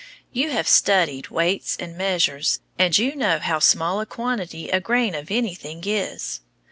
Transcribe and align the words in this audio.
You 0.31 0.49
have 0.49 0.67
studied 0.67 1.29
weights 1.29 1.77
and 1.79 1.95
measures, 1.95 2.59
and 2.79 2.97
you 2.97 3.15
know 3.15 3.37
how 3.37 3.59
small 3.59 3.99
a 3.99 4.07
quantity 4.07 4.67
a 4.71 4.79
grain 4.79 5.13
of 5.13 5.29
anything 5.29 5.83
is. 5.85 6.39